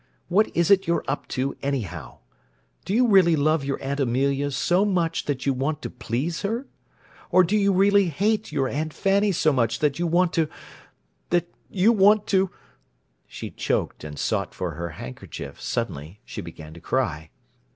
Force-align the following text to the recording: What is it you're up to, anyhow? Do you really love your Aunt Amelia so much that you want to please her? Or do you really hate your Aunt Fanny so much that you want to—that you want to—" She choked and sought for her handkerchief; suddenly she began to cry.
What 0.29 0.49
is 0.57 0.71
it 0.71 0.87
you're 0.87 1.03
up 1.07 1.27
to, 1.27 1.55
anyhow? 1.61 2.17
Do 2.85 2.95
you 2.95 3.05
really 3.07 3.35
love 3.35 3.63
your 3.63 3.79
Aunt 3.83 3.99
Amelia 3.99 4.49
so 4.49 4.83
much 4.83 5.25
that 5.25 5.45
you 5.45 5.53
want 5.53 5.83
to 5.83 5.91
please 5.91 6.41
her? 6.41 6.65
Or 7.29 7.43
do 7.43 7.55
you 7.55 7.71
really 7.71 8.05
hate 8.09 8.51
your 8.51 8.67
Aunt 8.67 8.95
Fanny 8.95 9.31
so 9.31 9.53
much 9.53 9.77
that 9.77 9.99
you 9.99 10.07
want 10.07 10.33
to—that 10.33 11.47
you 11.69 11.91
want 11.91 12.25
to—" 12.25 12.49
She 13.27 13.51
choked 13.51 14.03
and 14.03 14.17
sought 14.17 14.55
for 14.55 14.71
her 14.71 14.89
handkerchief; 14.89 15.61
suddenly 15.61 16.19
she 16.25 16.41
began 16.41 16.73
to 16.73 16.79
cry. 16.81 17.29